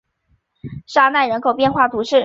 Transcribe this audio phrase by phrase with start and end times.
[0.87, 2.19] 沙奈人口变化图示